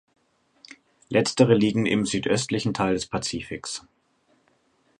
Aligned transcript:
Letztere 1.09 1.53
liegen 1.53 1.85
im 1.85 2.07
südöstlichen 2.07 2.73
Teil 2.73 2.95
des 2.95 3.05
Pazifiks. 3.05 3.85